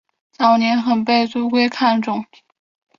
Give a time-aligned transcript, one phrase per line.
[0.31, 2.25] 早年很被朱圭看重。